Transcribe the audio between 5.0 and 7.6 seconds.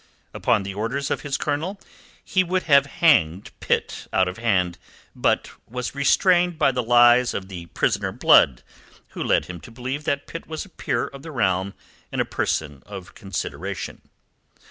but was restrained by the lies of